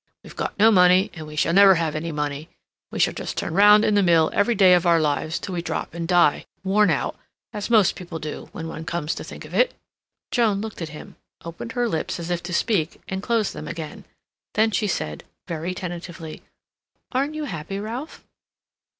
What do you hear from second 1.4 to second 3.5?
never shall have any money. We shall just